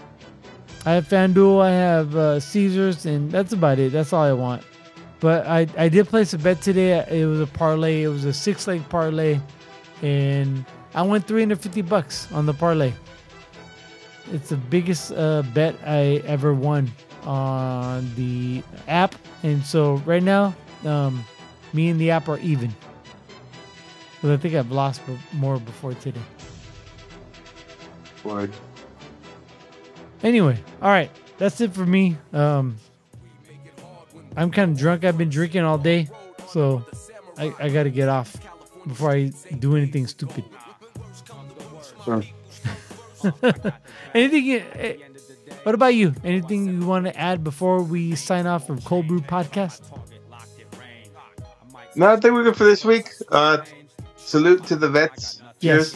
[0.84, 3.92] I have FanDuel, I have uh, Caesars, and that's about it.
[3.92, 4.64] That's all I want.
[5.20, 7.06] But I, I did place a bet today.
[7.08, 8.02] It was a parlay.
[8.02, 9.40] It was a six leg parlay.
[10.02, 10.66] And
[10.96, 12.92] I won 350 bucks on the parlay.
[14.32, 16.92] It's the biggest uh, bet I ever won
[17.24, 19.14] on the app.
[19.44, 21.24] And so right now, um,
[21.74, 22.74] me and the app are even.
[24.16, 25.02] Because I think I've lost
[25.34, 26.22] more before today.
[28.24, 28.52] Word.
[30.24, 32.18] Anyway, all right, that's it for me.
[32.34, 32.78] Um,
[34.38, 35.04] I'm kind of drunk.
[35.04, 36.08] I've been drinking all day,
[36.48, 36.86] so
[37.38, 38.36] I, I got to get off
[38.88, 40.44] before I do anything stupid.
[44.14, 44.46] Anything?
[44.46, 44.96] you- eh,
[45.64, 46.14] What about you?
[46.24, 49.82] Anything you want to add before we sign off from Cöld Brüe Podcast?
[51.96, 53.10] No, I think we're good for this week.
[53.30, 53.58] Uh,
[54.16, 55.42] salute to the vets.
[55.62, 55.96] Cheers.